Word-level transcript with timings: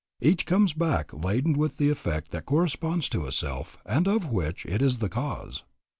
Each 0.19 0.47
comes 0.47 0.73
back 0.73 1.13
laden 1.13 1.53
with 1.55 1.77
the 1.77 1.91
effect 1.91 2.31
that 2.31 2.47
corresponds 2.47 3.07
to 3.09 3.27
itself 3.27 3.77
and 3.85 4.07
of 4.07 4.31
which 4.31 4.65
it 4.65 4.81
is 4.81 4.97
the 4.97 5.09
cause. 5.09 5.63